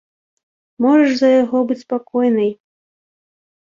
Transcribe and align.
Можаш 0.85 1.13
за 1.21 1.29
яго 1.43 1.57
быць 1.69 1.81
спакойнай! 1.85 2.51